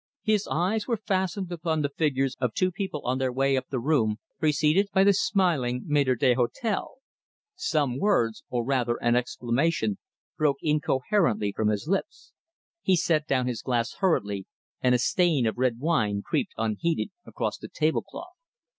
[0.23, 3.77] His eyes were fastened upon the figures of two people on their way up the
[3.79, 6.87] room, preceded by the smiling maître d'hôtel.
[7.53, 9.99] Some words, or rather an exclamation,
[10.39, 12.31] broke incoherently from his lips.
[12.81, 14.47] He set down his glass hurriedly,
[14.81, 18.29] and a stain of red wine crept unheeded across the tablecloth.